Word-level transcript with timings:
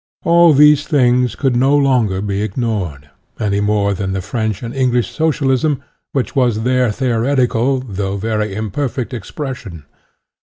All 0.23 0.53
these 0.53 0.87
things 0.87 1.35
could 1.35 1.55
no 1.55 1.77
longer 1.77 2.23
be 2.23 2.41
ignored, 2.41 3.11
any 3.39 3.59
more 3.61 3.93
than 3.93 4.13
the 4.13 4.21
French 4.21 4.63
and 4.63 4.73
English 4.73 5.11
Socialism, 5.11 5.83
which 6.11 6.35
was 6.35 6.63
their 6.63 6.91
theoretical, 6.91 7.81
though 7.81 8.17
very 8.17 8.55
imperfect, 8.55 9.13
ex 9.13 9.29
pression. 9.29 9.83